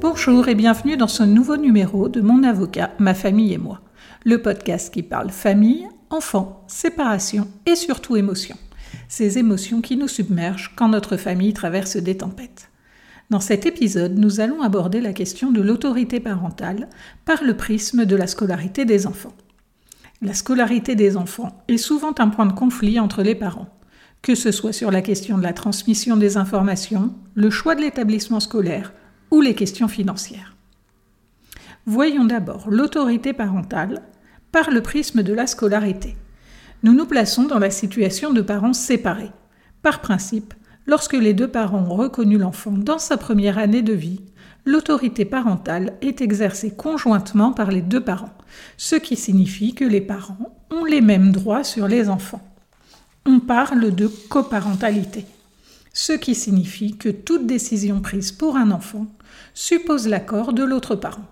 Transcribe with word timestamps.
Bonjour 0.00 0.48
et 0.48 0.54
bienvenue 0.54 0.96
dans 0.96 1.08
ce 1.08 1.22
nouveau 1.22 1.56
numéro 1.56 2.08
de 2.08 2.20
Mon 2.20 2.42
avocat, 2.42 2.92
ma 2.98 3.14
famille 3.14 3.52
et 3.52 3.58
moi, 3.58 3.80
le 4.24 4.42
podcast 4.42 4.92
qui 4.92 5.02
parle 5.02 5.30
famille, 5.30 5.88
enfants, 6.10 6.64
séparation 6.68 7.48
et 7.66 7.74
surtout 7.74 8.16
émotions. 8.16 8.56
Ces 9.08 9.38
émotions 9.38 9.80
qui 9.80 9.96
nous 9.96 10.08
submergent 10.08 10.72
quand 10.76 10.88
notre 10.88 11.16
famille 11.16 11.52
traverse 11.52 11.96
des 11.96 12.18
tempêtes. 12.18 12.70
Dans 13.30 13.40
cet 13.40 13.66
épisode, 13.66 14.18
nous 14.18 14.40
allons 14.40 14.62
aborder 14.62 15.00
la 15.00 15.12
question 15.12 15.50
de 15.50 15.62
l'autorité 15.62 16.20
parentale 16.20 16.88
par 17.24 17.42
le 17.42 17.56
prisme 17.56 18.04
de 18.04 18.16
la 18.16 18.26
scolarité 18.26 18.84
des 18.84 19.06
enfants. 19.06 19.34
La 20.20 20.34
scolarité 20.34 20.96
des 20.96 21.16
enfants 21.16 21.62
est 21.68 21.76
souvent 21.76 22.12
un 22.18 22.28
point 22.28 22.46
de 22.46 22.52
conflit 22.52 22.98
entre 22.98 23.22
les 23.22 23.36
parents, 23.36 23.68
que 24.20 24.34
ce 24.34 24.50
soit 24.50 24.72
sur 24.72 24.90
la 24.90 25.00
question 25.00 25.38
de 25.38 25.44
la 25.44 25.52
transmission 25.52 26.16
des 26.16 26.36
informations, 26.36 27.14
le 27.34 27.50
choix 27.50 27.76
de 27.76 27.82
l'établissement 27.82 28.40
scolaire 28.40 28.92
ou 29.30 29.40
les 29.40 29.54
questions 29.54 29.86
financières. 29.86 30.56
Voyons 31.86 32.24
d'abord 32.24 32.68
l'autorité 32.68 33.32
parentale 33.32 34.02
par 34.50 34.70
le 34.70 34.82
prisme 34.82 35.22
de 35.22 35.32
la 35.32 35.46
scolarité. 35.46 36.16
Nous 36.82 36.94
nous 36.94 37.06
plaçons 37.06 37.44
dans 37.44 37.60
la 37.60 37.70
situation 37.70 38.32
de 38.32 38.42
parents 38.42 38.72
séparés. 38.72 39.30
Par 39.82 40.00
principe, 40.00 40.52
lorsque 40.86 41.14
les 41.14 41.32
deux 41.32 41.48
parents 41.48 41.86
ont 41.88 41.94
reconnu 41.94 42.38
l'enfant 42.38 42.72
dans 42.72 42.98
sa 42.98 43.16
première 43.16 43.58
année 43.58 43.82
de 43.82 43.92
vie, 43.92 44.20
l'autorité 44.68 45.24
parentale 45.24 45.94
est 46.02 46.20
exercée 46.20 46.70
conjointement 46.70 47.52
par 47.52 47.70
les 47.70 47.80
deux 47.80 48.02
parents, 48.02 48.34
ce 48.76 48.96
qui 48.96 49.16
signifie 49.16 49.72
que 49.72 49.84
les 49.84 50.02
parents 50.02 50.58
ont 50.70 50.84
les 50.84 51.00
mêmes 51.00 51.32
droits 51.32 51.64
sur 51.64 51.88
les 51.88 52.10
enfants. 52.10 52.42
On 53.24 53.40
parle 53.40 53.94
de 53.94 54.08
coparentalité, 54.28 55.24
ce 55.94 56.12
qui 56.12 56.34
signifie 56.34 56.98
que 56.98 57.08
toute 57.08 57.46
décision 57.46 58.00
prise 58.00 58.30
pour 58.30 58.56
un 58.56 58.70
enfant 58.70 59.06
suppose 59.54 60.06
l'accord 60.06 60.52
de 60.52 60.64
l'autre 60.64 60.96
parent. 60.96 61.24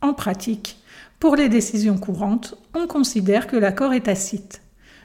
En 0.00 0.14
pratique, 0.14 0.78
pour 1.18 1.34
les 1.34 1.48
décisions 1.48 1.98
courantes, 1.98 2.54
on 2.74 2.86
considère 2.86 3.48
que 3.48 3.56
l'accord 3.56 3.92
est 3.92 4.02
tacite, 4.02 4.61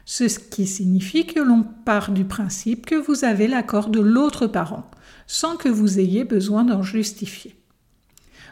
ce 0.09 0.23
qui 0.39 0.65
signifie 0.65 1.27
que 1.27 1.41
l'on 1.41 1.63
part 1.63 2.11
du 2.11 2.23
principe 2.23 2.85
que 2.85 2.95
vous 2.95 3.25
avez 3.25 3.45
l'accord 3.45 3.89
de 3.89 3.99
l'autre 3.99 4.47
parent, 4.47 4.89
sans 5.27 5.57
que 5.57 5.67
vous 5.67 5.99
ayez 5.99 6.23
besoin 6.23 6.63
d'en 6.63 6.81
justifier. 6.81 7.57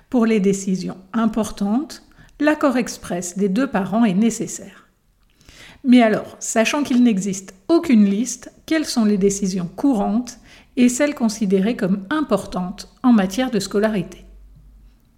Pour 0.10 0.26
les 0.26 0.42
décisions 0.42 0.98
importantes, 1.14 2.04
l'accord 2.42 2.76
express 2.76 3.38
des 3.38 3.48
deux 3.48 3.68
parents 3.68 4.04
est 4.04 4.14
nécessaire. 4.14 4.90
Mais 5.86 6.02
alors, 6.02 6.36
sachant 6.40 6.84
qu'il 6.84 7.02
n'existe 7.04 7.56
aucune 7.70 8.04
liste, 8.04 8.52
quelles 8.66 8.86
sont 8.86 9.06
les 9.06 9.18
décisions 9.18 9.70
courantes 9.78 10.40
et 10.76 10.90
celles 10.90 11.16
considérées 11.16 11.78
comme 11.78 12.06
importantes 12.10 12.94
en 13.02 13.14
matière 13.14 13.50
de 13.50 13.62
scolarité? 13.62 14.26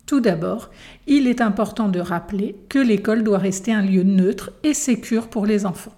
Tout 0.06 0.20
d'abord, 0.20 0.70
il 1.08 1.26
est 1.26 1.42
important 1.42 1.90
de 1.90 2.00
rappeler 2.00 2.56
que 2.70 2.78
l'école 2.78 3.24
doit 3.24 3.40
rester 3.40 3.74
un 3.74 3.82
lieu 3.82 4.04
neutre 4.04 4.52
et 4.64 4.76
sécure 4.76 5.30
pour 5.30 5.48
les 5.48 5.66
enfants. 5.66 5.96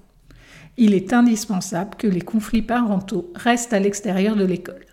Il 0.81 0.93
est 0.93 1.11
indispensable 1.11 1.97
que 1.97 2.07
les 2.07 2.21
conflits 2.21 2.61
parentaux 2.61 3.33
restent 3.35 3.73
à 3.73 3.79
l'extérieur 3.79 4.37
de 4.37 4.45
l'école. 4.45 4.85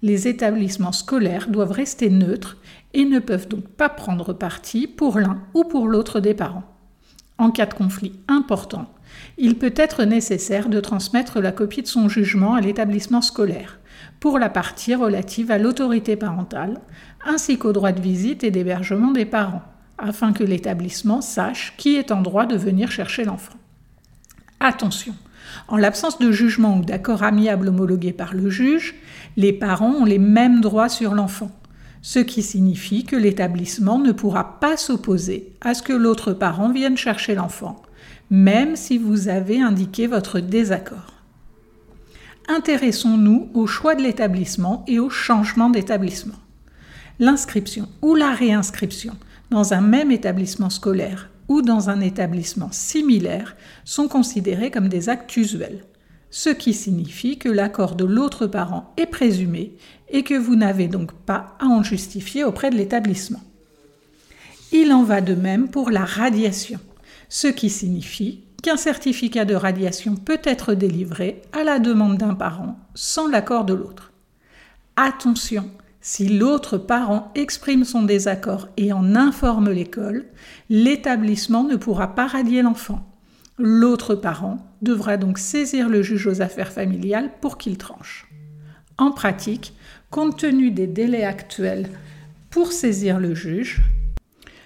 Les 0.00 0.28
établissements 0.28 0.92
scolaires 0.92 1.48
doivent 1.48 1.72
rester 1.72 2.10
neutres 2.10 2.58
et 2.94 3.04
ne 3.04 3.18
peuvent 3.18 3.48
donc 3.48 3.66
pas 3.66 3.88
prendre 3.88 4.32
parti 4.32 4.86
pour 4.86 5.18
l'un 5.18 5.42
ou 5.52 5.64
pour 5.64 5.88
l'autre 5.88 6.20
des 6.20 6.32
parents. 6.32 6.62
En 7.38 7.50
cas 7.50 7.66
de 7.66 7.74
conflit 7.74 8.12
important, 8.28 8.86
il 9.36 9.58
peut 9.58 9.74
être 9.74 10.04
nécessaire 10.04 10.68
de 10.68 10.78
transmettre 10.78 11.40
la 11.40 11.50
copie 11.50 11.82
de 11.82 11.88
son 11.88 12.08
jugement 12.08 12.54
à 12.54 12.60
l'établissement 12.60 13.20
scolaire, 13.20 13.80
pour 14.20 14.38
la 14.38 14.48
partie 14.48 14.94
relative 14.94 15.50
à 15.50 15.58
l'autorité 15.58 16.14
parentale, 16.14 16.80
ainsi 17.26 17.58
qu'au 17.58 17.72
droit 17.72 17.90
de 17.90 18.00
visite 18.00 18.44
et 18.44 18.52
d'hébergement 18.52 19.10
des 19.10 19.26
parents, 19.26 19.64
afin 19.98 20.32
que 20.32 20.44
l'établissement 20.44 21.20
sache 21.20 21.74
qui 21.78 21.96
est 21.96 22.12
en 22.12 22.22
droit 22.22 22.46
de 22.46 22.56
venir 22.56 22.92
chercher 22.92 23.24
l'enfant. 23.24 23.58
Attention, 24.60 25.14
en 25.68 25.76
l'absence 25.76 26.18
de 26.18 26.32
jugement 26.32 26.78
ou 26.78 26.84
d'accord 26.84 27.22
amiable 27.22 27.68
homologué 27.68 28.12
par 28.12 28.34
le 28.34 28.50
juge, 28.50 28.94
les 29.36 29.52
parents 29.52 29.92
ont 29.92 30.04
les 30.04 30.18
mêmes 30.18 30.60
droits 30.60 30.88
sur 30.88 31.14
l'enfant, 31.14 31.50
ce 32.02 32.18
qui 32.18 32.42
signifie 32.42 33.04
que 33.04 33.16
l'établissement 33.16 33.98
ne 33.98 34.12
pourra 34.12 34.58
pas 34.60 34.76
s'opposer 34.76 35.52
à 35.60 35.74
ce 35.74 35.82
que 35.82 35.92
l'autre 35.92 36.32
parent 36.32 36.70
vienne 36.70 36.96
chercher 36.96 37.34
l'enfant, 37.34 37.82
même 38.30 38.76
si 38.76 38.98
vous 38.98 39.28
avez 39.28 39.60
indiqué 39.60 40.06
votre 40.06 40.40
désaccord 40.40 41.16
intéressons-nous 42.48 43.50
au 43.54 43.66
choix 43.66 43.94
de 43.94 44.02
l'établissement 44.02 44.84
et 44.86 44.98
au 44.98 45.10
changement 45.10 45.70
d'établissement. 45.70 46.34
L'inscription 47.18 47.88
ou 48.02 48.14
la 48.14 48.32
réinscription 48.32 49.14
dans 49.50 49.74
un 49.74 49.80
même 49.80 50.10
établissement 50.10 50.70
scolaire 50.70 51.30
ou 51.48 51.62
dans 51.62 51.90
un 51.90 52.00
établissement 52.00 52.70
similaire 52.72 53.56
sont 53.84 54.08
considérés 54.08 54.70
comme 54.70 54.88
des 54.88 55.08
actes 55.08 55.36
usuels, 55.36 55.84
ce 56.30 56.50
qui 56.50 56.74
signifie 56.74 57.38
que 57.38 57.48
l'accord 57.48 57.94
de 57.94 58.04
l'autre 58.04 58.46
parent 58.46 58.92
est 58.96 59.06
présumé 59.06 59.76
et 60.08 60.22
que 60.22 60.34
vous 60.34 60.56
n'avez 60.56 60.88
donc 60.88 61.12
pas 61.12 61.56
à 61.60 61.66
en 61.66 61.82
justifier 61.82 62.44
auprès 62.44 62.70
de 62.70 62.76
l'établissement. 62.76 63.42
Il 64.72 64.92
en 64.92 65.04
va 65.04 65.20
de 65.20 65.34
même 65.34 65.68
pour 65.68 65.90
la 65.90 66.04
radiation, 66.04 66.80
ce 67.28 67.46
qui 67.46 67.70
signifie 67.70 68.42
qu'un 68.62 68.76
certificat 68.76 69.44
de 69.44 69.54
radiation 69.54 70.16
peut 70.16 70.40
être 70.42 70.74
délivré 70.74 71.42
à 71.52 71.62
la 71.62 71.78
demande 71.78 72.18
d'un 72.18 72.34
parent 72.34 72.76
sans 72.94 73.28
l'accord 73.28 73.64
de 73.64 73.74
l'autre. 73.74 74.12
Attention, 74.96 75.70
si 76.08 76.28
l'autre 76.28 76.78
parent 76.78 77.32
exprime 77.34 77.82
son 77.82 78.02
désaccord 78.02 78.68
et 78.76 78.92
en 78.92 79.16
informe 79.16 79.70
l'école, 79.70 80.26
l'établissement 80.70 81.64
ne 81.64 81.74
pourra 81.74 82.14
pas 82.14 82.28
radier 82.28 82.62
l'enfant. 82.62 83.04
L'autre 83.58 84.14
parent 84.14 84.58
devra 84.82 85.16
donc 85.16 85.36
saisir 85.36 85.88
le 85.88 86.02
juge 86.02 86.28
aux 86.28 86.42
affaires 86.42 86.70
familiales 86.70 87.32
pour 87.40 87.58
qu'il 87.58 87.76
tranche. 87.76 88.28
En 88.98 89.10
pratique, 89.10 89.74
compte 90.08 90.38
tenu 90.38 90.70
des 90.70 90.86
délais 90.86 91.24
actuels 91.24 91.88
pour 92.50 92.70
saisir 92.70 93.18
le 93.18 93.34
juge, 93.34 93.80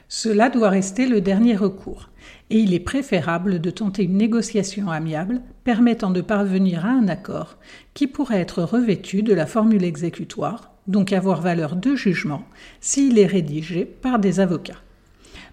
cela 0.08 0.50
doit 0.50 0.68
rester 0.68 1.06
le 1.06 1.22
dernier 1.22 1.56
recours 1.56 2.09
et 2.50 2.58
il 2.58 2.74
est 2.74 2.80
préférable 2.80 3.60
de 3.60 3.70
tenter 3.70 4.04
une 4.04 4.16
négociation 4.16 4.90
amiable 4.90 5.40
permettant 5.64 6.10
de 6.10 6.20
parvenir 6.20 6.84
à 6.84 6.90
un 6.90 7.08
accord 7.08 7.56
qui 7.94 8.06
pourrait 8.06 8.40
être 8.40 8.62
revêtu 8.62 9.22
de 9.22 9.32
la 9.32 9.46
formule 9.46 9.84
exécutoire, 9.84 10.72
donc 10.88 11.12
avoir 11.12 11.40
valeur 11.40 11.76
de 11.76 11.94
jugement, 11.94 12.42
s'il 12.80 13.18
est 13.18 13.26
rédigé 13.26 13.84
par 13.84 14.18
des 14.18 14.40
avocats. 14.40 14.82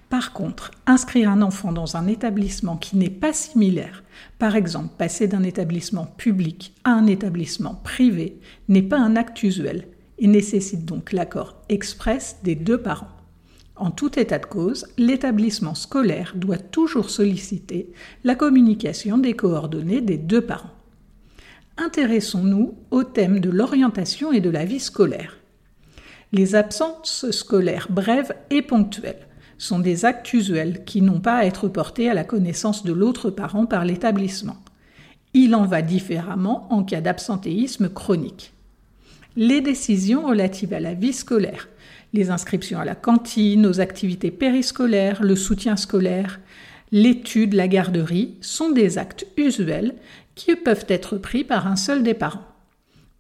Par 0.10 0.32
contre, 0.32 0.72
inscrire 0.86 1.30
un 1.30 1.42
enfant 1.42 1.74
dans 1.74 1.98
un 1.98 2.08
établissement 2.08 2.78
qui 2.78 2.96
n'est 2.98 3.10
pas 3.10 3.34
similaire, 3.34 4.04
par 4.40 4.56
exemple 4.56 4.96
passer 4.98 5.28
d'un 5.28 5.44
établissement 5.44 6.06
public 6.06 6.74
à 6.86 6.92
un 6.92 7.08
établissement 7.08 7.76
privé, 7.84 8.40
n'est 8.70 8.82
pas 8.82 9.00
un 9.00 9.16
acte 9.18 9.44
usuel 9.44 9.88
et 10.18 10.28
nécessite 10.28 10.86
donc 10.86 11.12
l'accord 11.12 11.58
express 11.70 12.38
des 12.44 12.56
deux 12.56 12.82
parents. 12.82 13.17
En 13.80 13.92
tout 13.92 14.20
état 14.20 14.40
de 14.40 14.46
cause, 14.46 14.88
l'établissement 14.98 15.76
scolaire 15.76 16.34
doit 16.36 16.58
toujours 16.58 17.12
solliciter 17.12 17.92
la 18.24 18.34
communication 18.34 19.20
des 19.20 19.34
coordonnées 19.34 20.02
des 20.02 20.18
deux 20.18 20.42
parents. 20.42 20.72
Intéressons-nous 21.78 22.74
au 22.90 23.04
thème 23.04 23.40
de 23.40 23.52
l'orientation 23.52 24.32
et 24.32 24.42
de 24.42 24.50
la 24.50 24.66
vie 24.66 24.80
scolaire. 24.80 25.38
Les 26.32 26.56
absences 26.56 27.30
scolaires 27.30 27.88
brèves 27.92 28.34
et 28.50 28.64
ponctuelles 28.64 29.28
sont 29.60 29.80
des 29.80 30.06
actes 30.06 30.34
usuels 30.34 30.84
qui 30.84 31.02
n'ont 31.02 31.20
pas 31.20 31.38
à 31.38 31.46
être 31.46 31.68
portés 31.68 32.10
à 32.10 32.16
la 32.16 32.24
connaissance 32.24 32.84
de 32.84 32.94
l'autre 32.94 33.30
parent 33.30 33.68
par 33.68 33.86
l'établissement. 33.86 34.58
Il 35.34 35.54
en 35.54 35.66
va 35.66 35.84
différemment 35.84 36.68
en 36.72 36.84
cas 36.84 37.02
d'absentéisme 37.02 37.90
chronique. 37.90 38.54
Les 39.36 39.62
décisions 39.62 40.26
relatives 40.26 40.74
à 40.74 40.80
la 40.80 40.96
vie 40.96 41.14
scolaire 41.14 41.70
les 42.14 42.30
inscriptions 42.30 42.80
à 42.80 42.86
la 42.86 42.96
cantine, 42.96 43.66
aux 43.66 43.80
activités 43.80 44.32
périscolaires, 44.32 45.24
le 45.24 45.36
soutien 45.36 45.76
scolaire, 45.76 46.40
l'étude, 46.92 47.54
la 47.54 47.68
garderie 47.68 48.36
sont 48.42 48.72
des 48.72 48.98
actes 48.98 49.28
usuels 49.38 49.96
qui 50.36 50.56
peuvent 50.56 50.86
être 50.88 51.18
pris 51.18 51.44
par 51.44 51.68
un 51.68 51.76
seul 51.76 52.04
des 52.04 52.14
parents. 52.14 52.46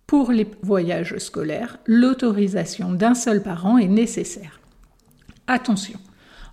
Pour 0.05 0.31
les 0.31 0.47
voyages 0.61 1.17
scolaires, 1.17 1.79
l'autorisation 1.85 2.93
d'un 2.93 3.13
seul 3.13 3.43
parent 3.43 3.77
est 3.77 3.87
nécessaire. 3.87 4.61
Attention, 5.47 5.99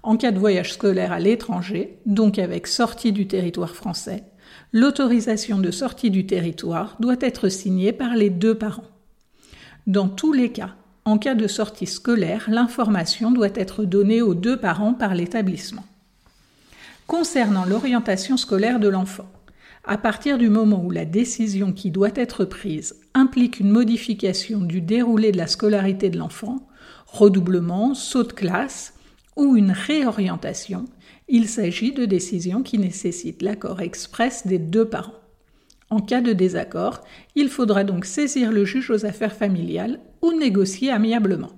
en 0.03 0.17
cas 0.17 0.33
de 0.33 0.39
voyage 0.39 0.73
scolaire 0.73 1.13
à 1.13 1.21
l'étranger, 1.21 1.99
donc 2.05 2.39
avec 2.39 2.67
sortie 2.67 3.13
du 3.13 3.29
territoire 3.29 3.75
français, 3.75 4.25
l'autorisation 4.73 5.59
de 5.59 5.71
sortie 5.71 6.11
du 6.11 6.27
territoire 6.27 6.97
doit 6.99 7.17
être 7.21 7.49
signée 7.49 7.93
par 7.93 8.17
les 8.17 8.31
deux 8.31 8.57
parents. 8.57 8.89
Dans 9.87 10.09
tous 10.09 10.33
les 10.33 10.51
cas, 10.51 10.75
en 11.05 11.19
cas 11.19 11.35
de 11.35 11.47
sortie 11.47 11.87
scolaire, 11.87 12.47
l'information 12.49 13.31
doit 13.31 13.55
être 13.55 13.85
donnée 13.85 14.23
aux 14.23 14.35
deux 14.35 14.57
parents 14.57 14.95
par 14.95 15.15
l'établissement. 15.15 15.85
Concernant 17.07 17.67
l'orientation 17.67 18.37
scolaire 18.39 18.81
de 18.81 18.89
l'enfant, 18.89 19.31
à 19.85 19.99
partir 19.99 20.39
du 20.39 20.49
moment 20.49 20.83
où 20.83 20.91
la 20.91 21.05
décision 21.05 21.73
qui 21.73 21.91
doit 21.91 22.15
être 22.15 22.47
prise 22.47 22.97
implique 23.13 23.61
une 23.61 23.71
modification 23.71 24.61
du 24.61 24.81
déroulé 24.81 25.31
de 25.31 25.37
la 25.37 25.47
scolarité 25.47 26.09
de 26.09 26.17
l'enfant, 26.17 26.67
redoublement, 27.07 27.95
saut 27.95 28.23
de 28.23 28.33
classe 28.33 28.95
ou 29.37 29.57
une 29.57 29.73
réorientation, 29.73 30.87
il 31.29 31.49
s'agit 31.49 31.93
de 31.93 32.07
décisions 32.07 32.63
qui 32.63 32.79
nécessitent 32.79 33.43
l'accord 33.43 33.83
express 33.83 34.47
des 34.47 34.59
deux 34.59 34.87
parents. 34.87 35.21
En 35.91 36.01
cas 36.01 36.23
de 36.23 36.33
désaccord, 36.33 37.03
il 37.35 37.51
faudra 37.51 37.85
donc 37.85 38.07
saisir 38.07 38.51
le 38.53 38.65
juge 38.65 38.91
aux 38.91 39.05
affaires 39.05 39.35
familiales 39.35 40.01
ou 40.25 40.33
négocier 40.33 40.91
amiablement. 40.91 41.53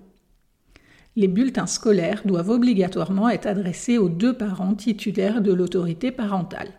Les 1.15 1.29
bulletins 1.29 1.69
scolaires 1.69 2.23
doivent 2.25 2.51
obligatoirement 2.51 3.29
être 3.29 3.47
adressés 3.47 3.97
aux 3.97 4.09
deux 4.09 4.33
parents 4.33 4.75
titulaires 4.75 5.41
de 5.41 5.53
l'autorité 5.53 6.11
parentale, 6.11 6.73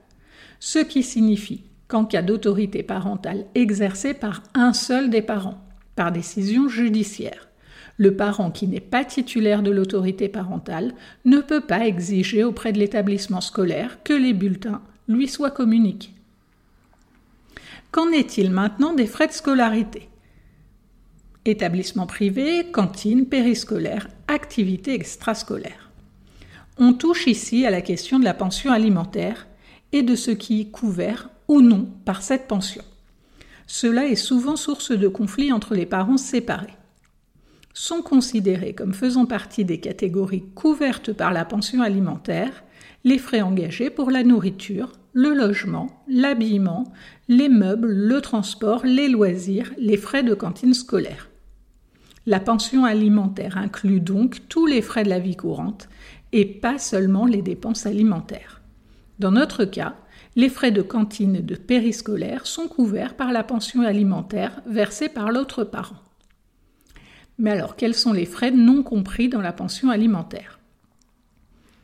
ce 0.60 0.80
qui 0.80 1.02
signifie 1.02 1.64
qu'en 1.88 2.04
cas 2.04 2.22
d'autorité 2.22 2.84
parentale 2.84 3.46
exercée 3.56 4.14
par 4.14 4.44
un 4.54 4.74
seul 4.74 5.10
des 5.10 5.22
parents, 5.22 5.64
par 5.96 6.12
décision 6.12 6.68
judiciaire, 6.68 7.48
le 7.96 8.16
parent 8.16 8.52
qui 8.52 8.68
n'est 8.68 8.82
pas 8.82 9.06
titulaire 9.06 9.64
de 9.64 9.72
l'autorité 9.72 10.28
parentale 10.28 10.94
ne 11.24 11.40
peut 11.40 11.62
pas 11.62 11.88
exiger 11.88 12.44
auprès 12.44 12.74
de 12.74 12.80
l'établissement 12.80 13.42
scolaire 13.42 14.04
que 14.04 14.14
les 14.14 14.34
bulletins 14.34 14.82
lui 15.08 15.30
soient 15.30 15.52
communiqués. 15.52 16.12
Qu'en 17.92 18.12
est-il 18.12 18.52
maintenant 18.52 18.94
des 18.94 19.08
frais 19.08 19.28
de 19.28 19.32
scolarité? 19.32 20.10
Établissement 21.48 22.08
privé, 22.08 22.66
cantine, 22.74 23.26
périscolaire, 23.26 24.10
activités 24.28 24.94
extrascolaires. 24.94 25.92
On 26.78 26.92
touche 26.92 27.26
ici 27.26 27.66
à 27.66 27.72
la 27.72 27.80
question 27.80 28.20
de 28.20 28.26
la 28.26 28.34
pension 28.34 28.70
alimentaire 28.70 29.48
et 29.94 30.04
de 30.04 30.18
ce 30.18 30.32
qui 30.32 30.60
est 30.60 30.72
couvert 30.72 31.30
ou 31.48 31.62
non 31.62 31.88
par 32.04 32.22
cette 32.22 32.50
pension. 32.50 32.84
Cela 33.66 34.08
est 34.08 34.18
souvent 34.18 34.58
source 34.58 34.92
de 34.92 35.08
conflits 35.08 35.54
entre 35.54 35.74
les 35.74 35.86
parents 35.86 36.18
séparés. 36.18 36.76
Sont 37.74 38.02
considérés 38.02 38.74
comme 38.74 38.94
faisant 38.94 39.26
partie 39.26 39.64
des 39.64 39.80
catégories 39.80 40.44
couvertes 40.54 41.14
par 41.14 41.32
la 41.32 41.46
pension 41.46 41.82
alimentaire 41.82 42.66
les 43.06 43.20
frais 43.20 43.42
engagés 43.42 43.90
pour 43.90 44.12
la 44.12 44.26
nourriture, 44.26 44.92
le 45.14 45.34
logement, 45.34 46.04
l'habillement, 46.10 46.92
les 47.30 47.48
meubles, 47.48 47.88
le 47.90 48.20
transport, 48.20 48.86
les 48.86 49.08
loisirs, 49.08 49.72
les 49.78 49.96
frais 49.96 50.24
de 50.24 50.34
cantine 50.34 50.74
scolaire. 50.74 51.30
La 52.28 52.42
pension 52.42 52.84
alimentaire 52.84 53.58
inclut 53.58 54.02
donc 54.02 54.50
tous 54.50 54.66
les 54.66 54.82
frais 54.82 55.06
de 55.06 55.10
la 55.10 55.18
vie 55.18 55.38
courante 55.38 55.88
et 56.34 56.44
pas 56.44 56.78
seulement 56.78 57.26
les 57.26 57.42
dépenses 57.42 57.86
alimentaires. 57.86 58.60
Dans 59.18 59.32
notre 59.32 59.64
cas, 59.64 59.96
les 60.36 60.50
frais 60.50 60.72
de 60.72 60.82
cantine 60.82 61.38
et 61.38 61.42
de 61.42 61.56
périscolaire 61.56 62.46
sont 62.46 62.68
couverts 62.68 63.16
par 63.16 63.32
la 63.32 63.46
pension 63.46 63.82
alimentaire 63.82 64.62
versée 64.66 65.08
par 65.08 65.32
l'autre 65.32 65.64
parent. 65.64 65.96
Mais 67.40 67.52
alors, 67.52 67.78
quels 67.78 67.96
sont 67.96 68.12
les 68.12 68.26
frais 68.26 68.52
non 68.52 68.84
compris 68.84 69.30
dans 69.30 69.42
la 69.42 69.54
pension 69.54 69.90
alimentaire? 69.90 70.60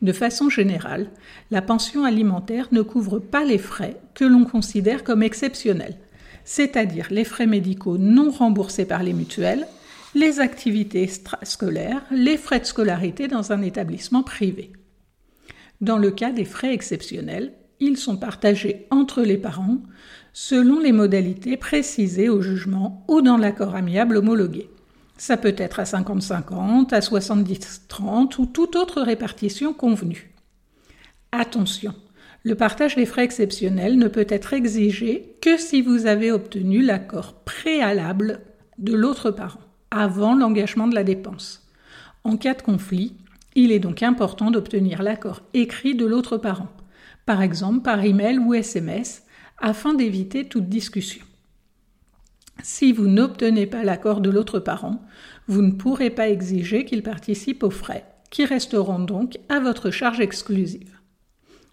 De 0.02 0.12
façon 0.12 0.50
générale, 0.50 1.08
la 1.50 1.62
pension 1.62 2.04
alimentaire 2.04 2.68
ne 2.70 2.82
couvre 2.82 3.18
pas 3.18 3.44
les 3.44 3.56
frais 3.56 3.96
que 4.12 4.26
l'on 4.26 4.44
considère 4.44 5.04
comme 5.04 5.22
exceptionnels, 5.22 5.96
c'est-à-dire 6.44 7.06
les 7.10 7.24
frais 7.24 7.46
médicaux 7.46 7.96
non 7.96 8.30
remboursés 8.30 8.84
par 8.84 9.02
les 9.02 9.14
mutuelles, 9.14 9.66
les 10.14 10.40
activités 10.40 11.10
scolaires, 11.42 12.02
les 12.10 12.36
frais 12.36 12.60
de 12.60 12.64
scolarité 12.64 13.28
dans 13.28 13.52
un 13.52 13.62
établissement 13.62 14.22
privé. 14.22 14.72
Dans 15.80 15.98
le 15.98 16.10
cas 16.10 16.30
des 16.30 16.44
frais 16.44 16.72
exceptionnels, 16.72 17.52
ils 17.80 17.96
sont 17.96 18.16
partagés 18.16 18.86
entre 18.90 19.22
les 19.22 19.36
parents 19.36 19.78
selon 20.32 20.80
les 20.80 20.92
modalités 20.92 21.56
précisées 21.56 22.28
au 22.28 22.40
jugement 22.40 23.04
ou 23.08 23.22
dans 23.22 23.36
l'accord 23.36 23.74
amiable 23.74 24.16
homologué. 24.16 24.68
Ça 25.16 25.36
peut 25.36 25.54
être 25.56 25.80
à 25.80 25.84
50-50, 25.84 26.92
à 26.92 27.00
70-30 27.00 28.40
ou 28.40 28.46
toute 28.46 28.76
autre 28.76 29.00
répartition 29.00 29.72
convenue. 29.72 30.32
Attention, 31.30 31.94
le 32.42 32.54
partage 32.54 32.96
des 32.96 33.06
frais 33.06 33.24
exceptionnels 33.24 33.98
ne 33.98 34.08
peut 34.08 34.26
être 34.28 34.52
exigé 34.52 35.36
que 35.40 35.56
si 35.56 35.82
vous 35.82 36.06
avez 36.06 36.30
obtenu 36.30 36.82
l'accord 36.82 37.34
préalable 37.44 38.40
de 38.78 38.92
l'autre 38.92 39.30
parent, 39.30 39.60
avant 39.94 40.34
l'engagement 40.34 40.86
de 40.86 40.94
la 40.94 41.04
dépense. 41.04 41.66
En 42.24 42.36
cas 42.36 42.54
de 42.54 42.62
conflit, 42.62 43.16
il 43.54 43.72
est 43.72 43.78
donc 43.78 44.02
important 44.02 44.50
d'obtenir 44.50 45.02
l'accord 45.02 45.42
écrit 45.52 45.94
de 45.94 46.06
l'autre 46.06 46.36
parent 46.36 46.68
par 47.26 47.42
exemple 47.42 47.80
par 47.80 48.04
email 48.04 48.38
ou 48.38 48.54
SMS, 48.54 49.22
afin 49.58 49.94
d'éviter 49.94 50.46
toute 50.46 50.68
discussion. 50.68 51.24
Si 52.62 52.92
vous 52.92 53.06
n'obtenez 53.06 53.66
pas 53.66 53.82
l'accord 53.82 54.20
de 54.20 54.30
l'autre 54.30 54.60
parent, 54.60 55.02
vous 55.48 55.62
ne 55.62 55.72
pourrez 55.72 56.10
pas 56.10 56.28
exiger 56.28 56.84
qu'il 56.84 57.02
participe 57.02 57.62
aux 57.62 57.70
frais, 57.70 58.04
qui 58.30 58.44
resteront 58.44 59.00
donc 59.00 59.38
à 59.48 59.60
votre 59.60 59.90
charge 59.90 60.20
exclusive. 60.20 60.98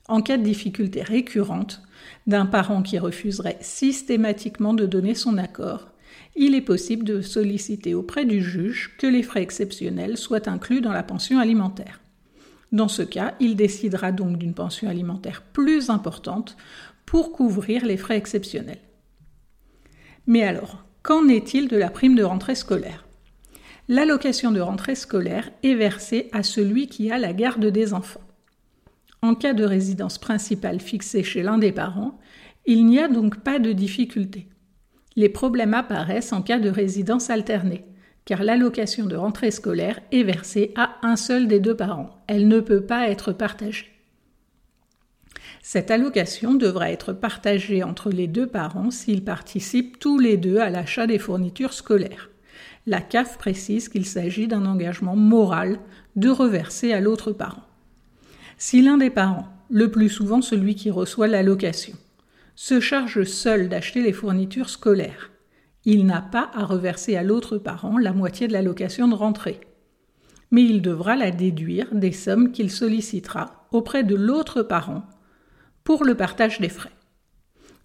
En 0.07 0.21
cas 0.21 0.37
de 0.37 0.43
difficulté 0.43 1.01
récurrente, 1.01 1.81
d'un 2.27 2.45
parent 2.45 2.81
qui 2.81 2.97
refuserait 2.97 3.57
systématiquement 3.61 4.73
de 4.73 4.85
donner 4.85 5.15
son 5.15 5.37
accord, 5.37 5.90
il 6.35 6.55
est 6.55 6.61
possible 6.61 7.03
de 7.03 7.21
solliciter 7.21 7.93
auprès 7.93 8.25
du 8.25 8.41
juge 8.41 8.95
que 8.97 9.07
les 9.07 9.23
frais 9.23 9.41
exceptionnels 9.41 10.17
soient 10.17 10.49
inclus 10.49 10.81
dans 10.81 10.93
la 10.93 11.03
pension 11.03 11.39
alimentaire. 11.39 12.01
Dans 12.71 12.87
ce 12.87 13.01
cas, 13.01 13.35
il 13.39 13.55
décidera 13.55 14.11
donc 14.11 14.37
d'une 14.37 14.53
pension 14.53 14.87
alimentaire 14.89 15.41
plus 15.41 15.89
importante 15.89 16.55
pour 17.05 17.33
couvrir 17.33 17.85
les 17.85 17.97
frais 17.97 18.17
exceptionnels. 18.17 18.79
Mais 20.25 20.43
alors, 20.43 20.85
qu'en 21.03 21.27
est-il 21.27 21.67
de 21.67 21.75
la 21.75 21.89
prime 21.89 22.15
de 22.15 22.23
rentrée 22.23 22.55
scolaire? 22.55 23.05
L'allocation 23.89 24.51
de 24.51 24.61
rentrée 24.61 24.95
scolaire 24.95 25.51
est 25.63 25.75
versée 25.75 26.29
à 26.31 26.43
celui 26.43 26.87
qui 26.87 27.11
a 27.11 27.17
la 27.17 27.33
garde 27.33 27.65
des 27.65 27.93
enfants. 27.93 28.21
En 29.21 29.35
cas 29.35 29.53
de 29.53 29.65
résidence 29.65 30.17
principale 30.17 30.79
fixée 30.79 31.23
chez 31.23 31.43
l'un 31.43 31.57
des 31.57 31.73
parents, 31.73 32.17
il 32.65 32.85
n'y 32.85 32.99
a 32.99 33.07
donc 33.07 33.43
pas 33.43 33.59
de 33.59 33.73
difficulté. 33.73 34.47
Les 35.15 35.29
problèmes 35.29 35.73
apparaissent 35.73 36.33
en 36.33 36.41
cas 36.41 36.59
de 36.59 36.69
résidence 36.69 37.29
alternée 37.29 37.85
car 38.25 38.43
l'allocation 38.43 39.05
de 39.05 39.15
rentrée 39.15 39.51
scolaire 39.51 39.99
est 40.11 40.23
versée 40.23 40.71
à 40.75 40.97
un 41.01 41.15
seul 41.15 41.47
des 41.47 41.59
deux 41.59 41.75
parents. 41.75 42.21
Elle 42.27 42.47
ne 42.47 42.59
peut 42.59 42.81
pas 42.81 43.09
être 43.09 43.31
partagée. 43.31 43.87
Cette 45.61 45.91
allocation 45.91 46.53
devra 46.53 46.91
être 46.91 47.13
partagée 47.13 47.83
entre 47.83 48.09
les 48.09 48.27
deux 48.27 48.47
parents 48.47 48.91
s'ils 48.91 49.23
participent 49.23 49.99
tous 49.99 50.17
les 50.17 50.37
deux 50.37 50.57
à 50.57 50.69
l'achat 50.69 51.07
des 51.07 51.19
fournitures 51.19 51.73
scolaires. 51.73 52.29
La 52.87 52.99
CAF 53.01 53.37
précise 53.37 53.89
qu'il 53.89 54.05
s'agit 54.05 54.47
d'un 54.47 54.65
engagement 54.65 55.15
moral 55.15 55.79
de 56.15 56.29
reverser 56.29 56.93
à 56.93 56.99
l'autre 56.99 57.31
parent. 57.31 57.63
Si 58.57 58.81
l'un 58.81 58.97
des 58.97 59.11
parents, 59.11 59.47
le 59.69 59.91
plus 59.91 60.09
souvent 60.09 60.41
celui 60.41 60.75
qui 60.75 60.89
reçoit 60.89 61.27
l'allocation, 61.27 61.93
se 62.63 62.79
charge 62.79 63.23
seul 63.23 63.69
d'acheter 63.69 64.03
les 64.03 64.13
fournitures 64.13 64.69
scolaires, 64.69 65.31
il 65.83 66.05
n'a 66.05 66.21
pas 66.21 66.51
à 66.53 66.63
reverser 66.63 67.15
à 67.15 67.23
l'autre 67.23 67.57
parent 67.57 67.97
la 67.97 68.13
moitié 68.13 68.47
de 68.47 68.53
l'allocation 68.53 69.07
de 69.07 69.15
rentrée. 69.15 69.61
Mais 70.51 70.61
il 70.61 70.83
devra 70.83 71.15
la 71.15 71.31
déduire 71.31 71.87
des 71.91 72.11
sommes 72.11 72.51
qu'il 72.51 72.69
sollicitera 72.69 73.65
auprès 73.71 74.03
de 74.03 74.13
l'autre 74.13 74.61
parent 74.61 75.01
pour 75.83 76.03
le 76.03 76.13
partage 76.13 76.61
des 76.61 76.69
frais. 76.69 76.91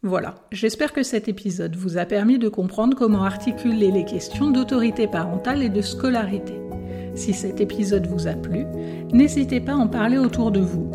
Voilà, 0.03 0.35
j'espère 0.53 0.93
que 0.93 1.03
cet 1.03 1.27
épisode 1.27 1.75
vous 1.75 1.97
a 1.97 2.05
permis 2.05 2.39
de 2.39 2.51
comprendre 2.51 2.99
comment 2.99 3.25
articuler 3.25 3.91
les 3.91 4.05
questions 4.05 4.51
d'autorité 4.51 5.07
parentale 5.07 5.63
et 5.63 5.71
de 5.71 5.81
scolarité. 5.81 6.53
Si 7.15 7.33
cet 7.33 7.63
épisode 7.63 8.09
vous 8.09 8.27
a 8.27 8.35
plu, 8.35 8.67
n'hésitez 9.11 9.61
pas 9.61 9.73
à 9.73 9.77
en 9.77 9.89
parler 9.89 10.19
autour 10.19 10.51
de 10.51 10.61
vous 10.61 10.91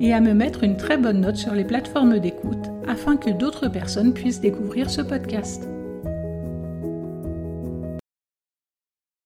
et 0.00 0.14
à 0.14 0.22
me 0.22 0.32
mettre 0.32 0.64
une 0.64 0.78
très 0.78 0.96
bonne 0.96 1.20
note 1.20 1.36
sur 1.36 1.52
les 1.52 1.64
plateformes 1.66 2.20
d'écoute 2.20 2.70
afin 2.88 3.16
que 3.16 3.30
d'autres 3.30 3.68
personnes 3.68 4.12
puissent 4.12 4.40
découvrir 4.40 4.90
ce 4.90 5.02
podcast. 5.02 5.68